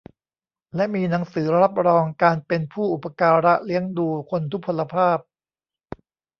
[0.75, 5.17] และมีหนังสือรับรองการเป็นผู้อุปการะเลี้ยงดูคนทุพพลภาพ